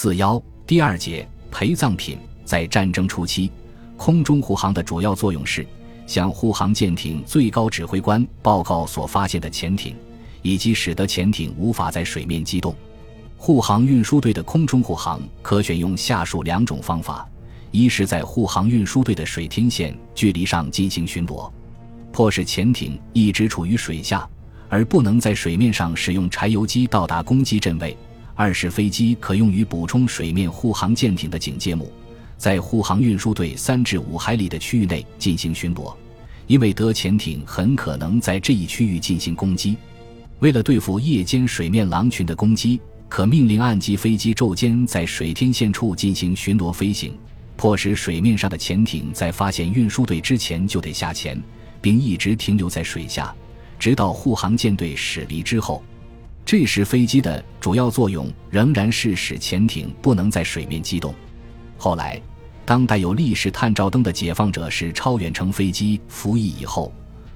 [0.00, 3.50] 四幺第二节陪葬品，在战争初期，
[3.96, 5.66] 空中护航的主要作用是
[6.06, 9.96] 向护航舰艇最高指挥官报告所发现的潜艇，
[10.40, 12.72] 以及使得潜艇无法在水面机动。
[13.36, 17.28] 护航运输队的空中护航可选用下述两种方法：
[17.72, 21.50] 一是，在护航运输队的水天线距离上进行巡逻，
[22.12, 24.30] 迫使潜艇一直处于水下，
[24.68, 27.96] 而不能在水面上使用柴油机到达攻击阵位。
[28.38, 31.90] 二是飞机可用于补充水面护航舰艇的警戒目，
[32.36, 35.92] 在护航运输队三至五海里的区域内进行巡逻，
[36.46, 39.76] 因为德潜艇很可能在这一区域进行攻击。
[40.38, 47.18] 为了对付夜间水面狼群的攻击，可命令岸基飞机昼间在水天线处进行巡逻飞行，
[47.56, 51.42] 迫使水面上的潜艇在发现运输队之前就得下潜，
[51.80, 53.34] 并一直停留在水下，
[53.80, 55.82] 直到护航舰队驶离之后。
[56.48, 61.14] 这时，飞机的主要作用仍然是使潜艇不能在水面机动。
[61.76, 62.18] 后来，
[62.64, 66.90] 当带有立式探照灯的解放者式超远程飞机服役以后，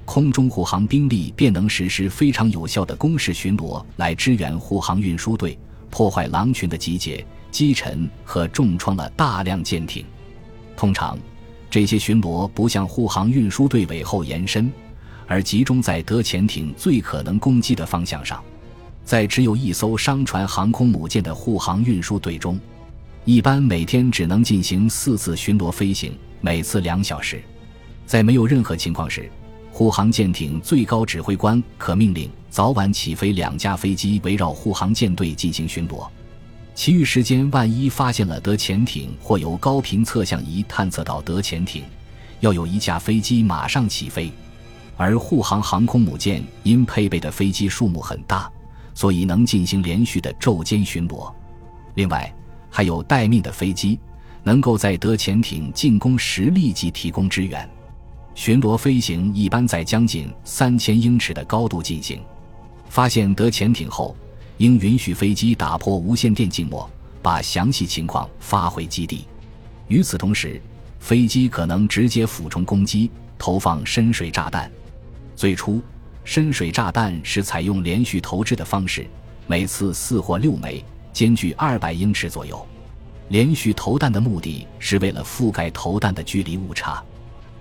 [0.07, 5.59] 空中护航兵力便能实施非常有效的攻势巡逻，来支援护航运输队，
[5.91, 10.07] 破坏狼群的集结、击沉和重创了大量舰艇。
[10.75, 11.19] 通常，
[11.69, 14.73] 这些巡逻不向护航运输队尾后延伸，
[15.27, 18.43] 而集中在德潜艇最可能攻击的方向上。
[19.05, 22.59] 在只有一艘商船航空母舰的护航运输队中，
[23.25, 27.43] 一般每天只能进行四次巡逻飞行，每次两小时。
[28.07, 29.31] 在没有任何情况时，
[29.71, 36.07] 护航舰艇最高指挥官可命令早晚起飞两架飞机围绕护航舰队进行巡逻。
[36.75, 41.83] 其余时间，万一发现了德潜艇或由高频测向仪探测到德潜艇，
[42.41, 44.31] 要有一架飞机马上起飞。
[44.97, 48.51] 而护航航空母舰因配备的飞机数目很大。
[48.95, 51.33] 所以能进行连续的昼间巡逻，
[51.95, 52.33] 另外
[52.71, 53.99] 还有待命的飞机，
[54.43, 57.69] 能够在德潜艇进攻时立即提供支援。
[58.35, 62.21] 巡逻飞行一般在将近三千英尺的高度进行。
[62.89, 64.15] 发现德潜艇后，
[64.59, 66.89] 应允许飞机打破无线电静默，
[67.23, 69.27] 把详细情况发回基地。
[69.89, 70.61] 与此同时，
[70.99, 74.71] 飞机可能直接俯冲攻击，投放深水炸弹。
[75.35, 75.83] 最初。
[76.25, 79.07] 深水炸弹是采用连续投掷的方式，
[79.47, 82.65] 每次四或六枚，间距二百英尺左右。
[83.29, 87.03] 连续投弹的目的是为了覆盖投弹的距离误差。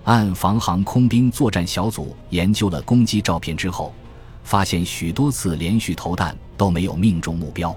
[0.04, 3.94] 岸防航空兵作战小组研究了攻击照片之后，
[4.44, 7.74] 发现许多次连续投弹都没有命中目标。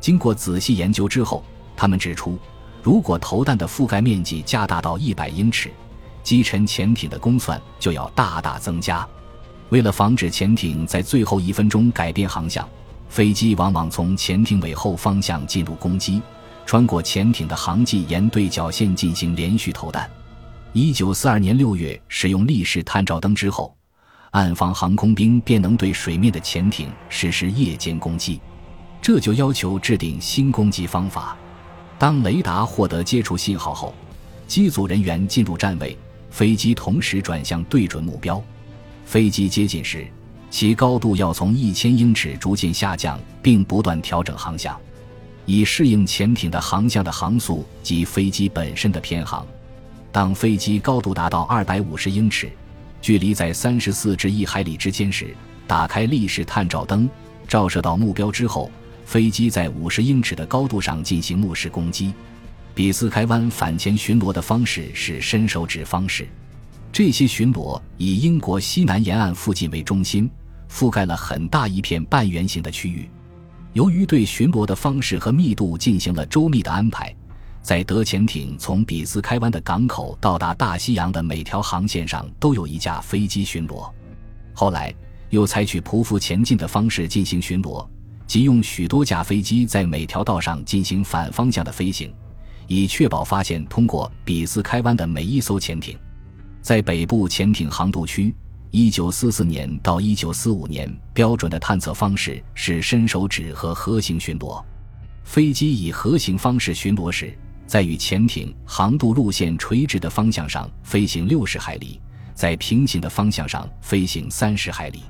[0.00, 1.42] 经过仔细研究之后，
[1.76, 2.38] 他们指出，
[2.82, 5.70] 如果投弹的覆盖面积加大到一百英尺，
[6.22, 9.06] 击沉潜艇的公算就要大大增加。
[9.74, 12.64] 为了防止潜艇在最后一分钟改变航向，
[13.08, 16.22] 飞机往往从潜艇尾后方向进入攻击，
[16.64, 20.08] 穿过潜艇的航迹，沿对角线进行连续投弹。
[20.72, 23.76] 一九四二年六月，使用立式探照灯之后，
[24.30, 28.40] 岸防航空兵便能对水面的潜艇实施夜间攻击。
[29.02, 31.36] 这就要求制定新攻击方法。
[31.98, 33.92] 当雷达获得接触信号后，
[34.46, 35.98] 机组人员进入站位，
[36.30, 38.40] 飞机同时转向对准目标。
[39.04, 40.06] 飞机接近时，
[40.50, 44.78] 其高度要从一千英尺逐渐下降，并不断调整航向，
[45.46, 49.46] 以适应潜艇的航向的航速及飞机本身的偏航。
[50.10, 52.50] 当飞机高度达到二百五十英尺，
[53.02, 55.34] 距离在三十四至一海里之间时，
[55.66, 57.08] 打开立式探照灯，
[57.46, 58.70] 照射到目标之后，
[59.04, 62.12] 飞机在五十英尺的高度上进行目视攻击。
[62.74, 66.26] 比斯开湾反潜巡逻的方式是伸手指方式。
[66.94, 70.30] 这些巡逻以英国西南沿岸附近为中心，
[70.70, 73.10] 覆盖了很大一片半圆形的区域。
[73.72, 77.12] 由于对巡逻的方式和密度进行了周密的安排，
[77.60, 83.90] 在德潜艇从比斯开湾的港口到达大西洋的每条航线上都有一架飞机巡逻。
[84.52, 84.94] 后来
[85.30, 87.84] 又采取匍匐前进的方式进行巡逻，
[88.24, 92.14] 即用许多架飞机在每条道上进行反方向的飞行，
[92.68, 95.98] 以确保发现通过比斯开湾的每一艘潜艇。
[96.64, 98.34] 在北部潜艇航渡区
[98.72, 104.64] ，1944年到1945年，标准的探测方式是伸手指和核形巡逻。
[105.24, 112.00] 飞机以核形方式巡逻时，在与潜艇航渡路线垂直的方向上飞行60海里，
[112.32, 115.02] 在平行的方向上飞行30海里。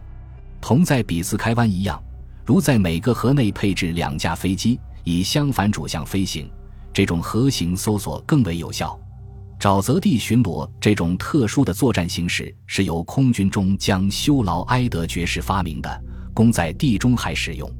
[0.60, 2.02] 同在比斯开湾一样，
[2.44, 6.50] 如在每个河内配置两架飞机，以相反主向飞行，
[6.92, 8.98] 这种核形搜索更为有效。
[9.58, 16.04] 沼泽地巡逻这种特殊的作战形式是由空军中将修劳埃德爵士发明的，
[16.34, 17.70] 供在地中海使用。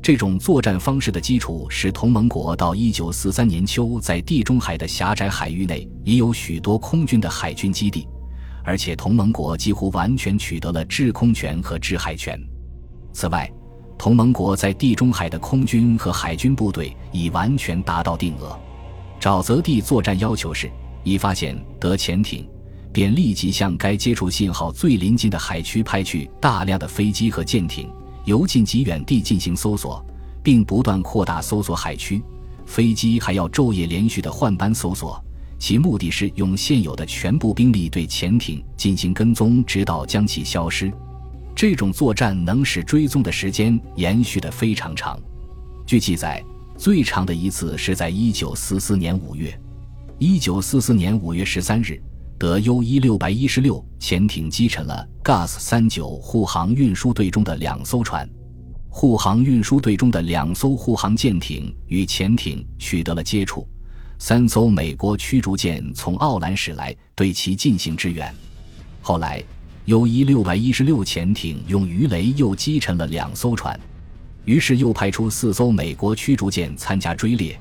[0.00, 8.06] 这种作战方式的基础是同盟国到一九四三年秋在地中海的狭窄海域内已有许多空军的海军基地，
[8.64, 12.40] 而且同盟国几乎完全取得了制空权和制海权。
[13.12, 13.50] 此外，
[13.98, 18.58] 同盟国在地中海的空军和海军部队已完全达到定额。
[19.20, 20.70] 沼泽地作战要求是：
[21.08, 22.46] 一发现得潜艇，
[22.92, 27.88] 便立即向该接触信号最临近的海区派去大量的飞机和舰艇，
[28.24, 30.04] 由近及远地进行搜索，
[30.42, 32.22] 并不断扩大搜索海区。
[32.66, 35.22] 飞机还要昼夜连续的换班搜索，
[35.58, 40.92] 其目的是用现有的全部兵力对潜艇进行跟踪，直到将其消失。
[41.54, 45.18] 这种作战能使追踪的时间延续的非常长。
[45.86, 46.44] 据记载。
[46.78, 49.52] 最长的一次是在一九四四年五月，
[50.20, 52.02] 一九四四年五月十三日，
[52.36, 58.28] 德 U 一六百一十六潜艇击沉了 GAS 三九护航运输队中的两艘船，
[58.88, 63.64] 护航运输队中的两艘护航舰艇与潜艇取得了接触，
[64.18, 68.34] 三艘美国驱逐舰从奥兰驶来对其进行支援。
[69.00, 69.40] 后来
[69.84, 73.78] ，U 一六百一十六潜艇用鱼雷又击沉了两艘船。
[74.44, 77.56] 于是又派出四艘美国驱逐舰参加追猎，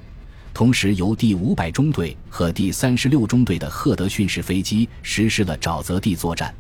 [0.58, 6.52] 同时由第五百中队和第三十六中队的赫德逊式飞机实施了沼泽地作战。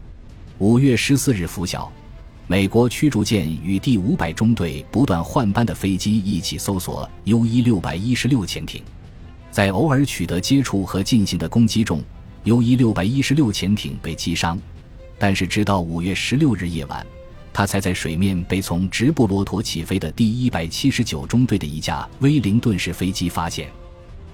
[0.59, 1.91] 五月十四日拂晓，
[2.45, 8.83] 美国驱逐舰与第五百中队不断换班的飞机一起搜索 U 一六百一十六潜艇，
[9.49, 11.99] 在偶尔取得接触和进行的攻击中
[12.43, 14.59] ，U 一六百一十六潜艇被击伤，
[15.17, 17.03] 但是直到五月十六日夜晚。
[17.51, 23.67] 他才在水面被从直布罗陀起飞的第一百七十九中队的一架威灵顿式飞机发现，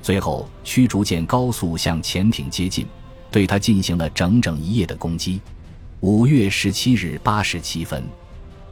[0.03, 2.85] 最后驱逐舰高速向潜艇接近，
[3.31, 5.39] 对它进行了整整一夜的攻击。
[6.01, 8.03] 五月十七日八时七分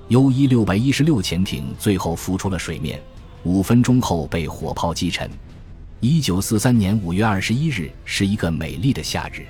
[0.10, 3.02] ，U 一六百一十六潜艇最后浮出了水面，
[3.44, 5.32] 五分钟后被火炮击沉。
[6.02, 9.46] 一九四三年五月二十一日是一个美丽的夏日，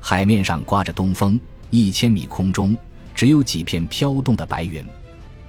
[0.00, 1.38] 海面上刮着东风，
[1.68, 2.74] 一千米空中。
[3.14, 4.82] 只有几片飘动的白云，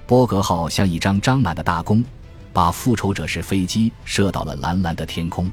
[0.06, 2.04] 波格号像一张张满的大弓，
[2.52, 5.50] 把复仇者式飞机射到了蓝蓝的天空。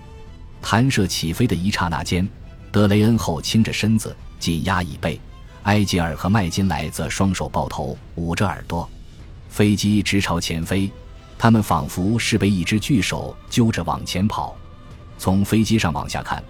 [0.62, 2.28] 弹射起飞的一刹那间，
[2.72, 5.18] 德雷恩后倾着身子，紧压椅背；
[5.64, 8.90] 埃吉尔和麦金莱则双手抱头，捂着耳朵。
[9.50, 10.92] 飞机直朝前飞，
[11.38, 14.56] 他们仿佛是被一只巨手揪着往前跑。
[15.18, 16.44] 从飞机上往下看，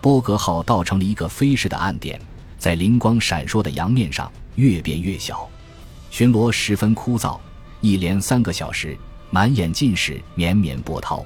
[0.00, 2.20] 波格号倒成了一个飞逝的暗点，
[2.58, 4.30] 在灵光闪烁的洋面上。
[4.56, 5.48] 越变越小，
[6.10, 7.38] 巡逻十分枯燥，
[7.80, 8.98] 一连三个小时，
[9.30, 11.24] 满眼尽是绵绵波涛。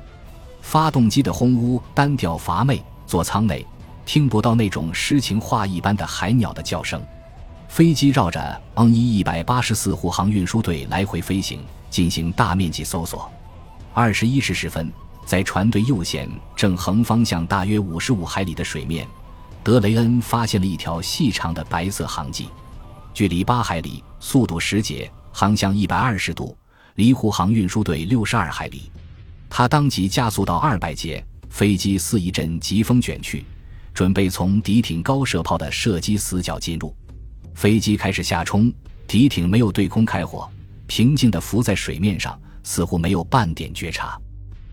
[0.60, 3.66] 发动机的轰呜单调乏味，座舱内
[4.06, 7.02] 听不到那种诗情画意般的海鸟的叫声。
[7.68, 11.60] 飞机绕着 N 一一百八十四护航运输队来回飞行，
[11.90, 13.30] 进行大面积搜索。
[13.92, 14.92] 二十一时十分，
[15.26, 19.06] 在船队右舷正横方向大约五十五海里的水面，
[19.62, 22.48] 德雷恩发现了一条细长的白色航迹。
[23.12, 26.56] 距离八海里，速度十节，航向一百二十度，
[26.94, 28.90] 离护航运输队六十二海里。
[29.48, 33.44] 他当即加速到二百节，飞机似一阵疾风卷去，
[33.92, 36.94] 准备从敌艇高射炮的射击死角进入。
[37.54, 38.72] 飞机开始下冲，
[39.06, 40.50] 敌艇没有对空开火，
[40.86, 44.18] 平静地浮在水面上，似乎没有半点觉察。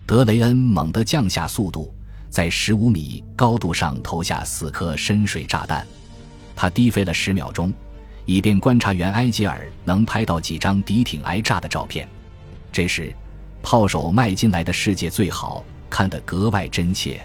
[0.07, 1.93] 德雷恩猛地降下速度，
[2.29, 5.85] 在十五米高度上投下四颗深水炸弹。
[6.55, 7.71] 他低飞了十秒钟。
[8.31, 12.07] 以便观察员埃吉尔能拍到几张敌艇挨炸的照片。
[12.71, 13.13] 这时，
[13.61, 17.21] 炮手迈进来的世界最好看得格外真切。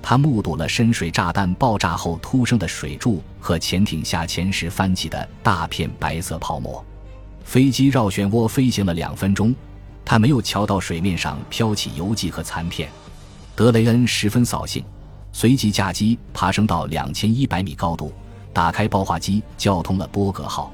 [0.00, 6.84] 他目睹了深水炸弹爆炸后突生的水柱和潜艇下潜时翻起的大片白色泡沫。
[7.44, 9.52] 飞机绕漩涡飞行了两分钟，
[10.04, 12.88] 他没有瞧到水面上飘起油迹和残片。
[13.56, 14.84] 德雷恩十分扫兴，
[15.32, 18.12] 随即驾机爬升到两千一百米高度。
[18.56, 20.72] 打开爆化机，叫通了波格号、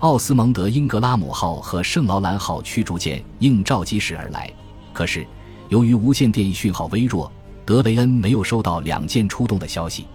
[0.00, 4.52] 奥斯蒙德英格拉姆号和圣劳兰号驱逐舰应召机驶而来。
[4.92, 5.24] 可是，
[5.68, 7.30] 由于无线电讯号微弱，
[7.64, 10.08] 德雷恩没有收到两舰出动的消息。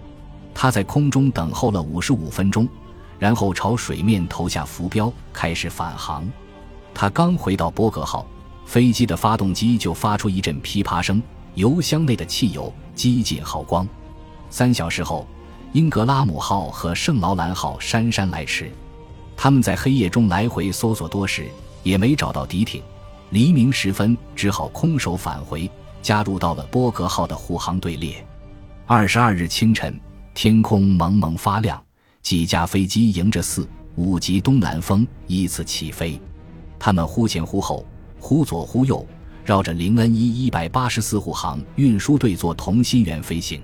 [0.52, 2.68] 他在空中等候了五十五分钟，
[3.18, 6.30] 然后朝水面投下浮标，开始返航。
[6.92, 8.26] 他刚回到波格号，
[8.66, 11.22] 飞机的发动机就发出一阵噼啪声，
[11.54, 13.88] 油箱内的汽油几近耗光。
[14.50, 15.26] 三小时后。
[15.72, 18.70] 英格拉姆号和圣劳兰号姗姗来迟，
[19.36, 21.46] 他们在黑夜中来回搜索多时，
[21.82, 22.82] 也没找到敌艇。
[23.30, 25.70] 黎明时分，只好空手返回，
[26.00, 28.24] 加入到了波格号的护航队列。
[28.86, 30.00] 二十二日清晨，
[30.32, 31.80] 天空蒙蒙发亮，
[32.22, 36.18] 几架飞机迎着四五级东南风依次起飞，
[36.78, 37.84] 他们忽前忽后，
[38.18, 39.06] 忽左忽右，
[39.44, 43.60] 绕着林恩一一百八十四护航运输队做同心圆飞行。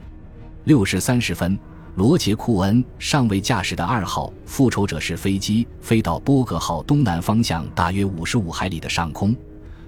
[0.65, 1.59] 六时三十分，
[1.97, 9.35] 罗杰·库恩尚未驾驶的二号复仇者式飞机飞到波格号东南方向大约五十五海里的上空，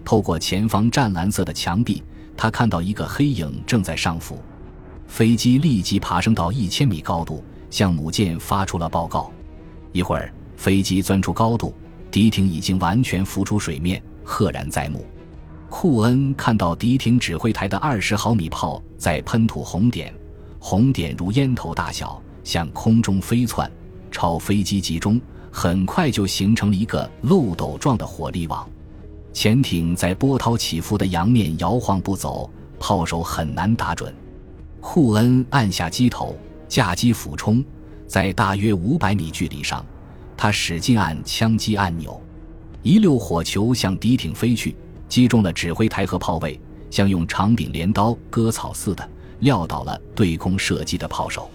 [0.05, 2.01] 透过前方湛蓝色的墙壁，
[2.37, 4.39] 他看到一个黑影正在上浮。
[5.09, 9.33] 飞机立即爬升到一千米高度，向母舰发出了报告。
[9.91, 11.75] 一会儿，飞机钻出高度，
[12.09, 15.05] 敌艇已经完全浮出水面，赫然在目。
[15.69, 20.15] 库恩看到敌艇指挥台的二十毫米炮在喷吐红点，
[20.69, 23.71] 红点如烟头大小，向空中飞窜，
[24.11, 28.69] 朝飞机集中，很快就形成了一个漏斗状的火力网。
[29.33, 34.13] 潜艇在波涛起伏的洋面摇晃不走，炮手很难打准。
[34.81, 37.65] 库恩按下机头，驾机俯冲，
[38.09, 39.87] 在大约五百米距离上，
[40.37, 42.21] 他使劲按枪击按钮，
[42.83, 44.75] 一溜火球向敌艇飞去。
[45.09, 49.09] 击中了指挥台和炮位，像用长柄镰刀割草似的
[49.41, 51.51] 撂倒了对空射击的炮手。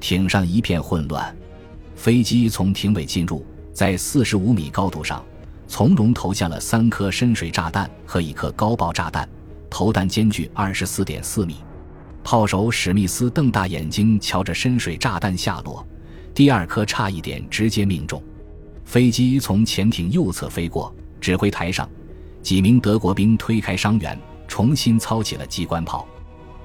[0.00, 1.34] 艇上一片混乱，
[1.96, 5.24] 飞机从艇尾进入，在四十五米高度上，
[5.66, 9.28] 从容投下了三颗深水炸弹和一颗高爆炸弹，
[9.70, 11.56] 投弹间距二十四点四米。
[12.22, 15.86] 炮手史密斯瞪大眼睛瞧着深水炸弹下落，
[16.34, 18.22] 第二颗差一点直接命中。
[18.84, 21.88] 飞机从潜艇右侧飞过，指挥台上。
[22.42, 26.06] 几名德国兵推开伤员，重新操起了机关炮。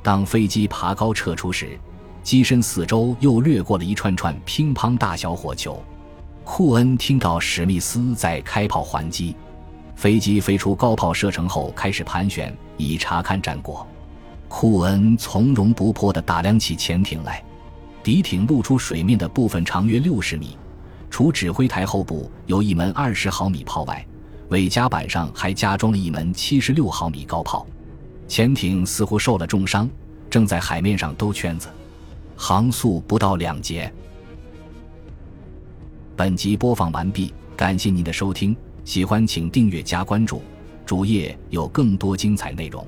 [0.01, 1.77] 当飞机爬高撤出时，
[2.23, 5.81] 机身四周又掠过了一串串乒乓大小火球。
[6.43, 9.35] 库恩听到史密斯在开炮还击。
[9.95, 13.85] 飞机飞出高炮射程后，开始盘旋，以查看战果。
[14.47, 17.43] 库恩从容不迫地打量起潜艇来。
[18.01, 20.57] 敌艇露出水面的部分长约六十米，
[21.09, 24.03] 除指挥台后部有一门二十毫米炮外。
[24.49, 27.67] 尾甲板上还加装了一门七十六毫米高炮，
[28.29, 29.89] 潜艇似乎受了重伤，
[30.29, 31.67] 正在海面上兜圈子，
[32.37, 33.91] 航速不到两节。
[36.15, 38.55] 本集播放完毕，感谢您的收听，
[38.85, 40.43] 喜欢请订阅加关注，
[40.85, 42.85] 主页有更多精彩内容。